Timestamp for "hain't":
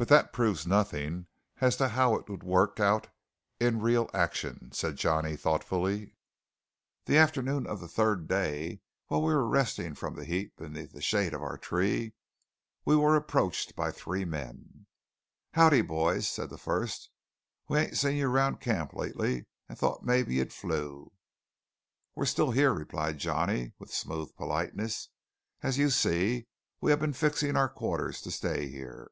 17.78-17.96